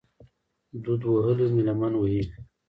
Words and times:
دود 0.83 1.01
وهلې 1.07 1.45
مې 1.53 1.61
لمن 1.67 1.93
وي 1.97 2.21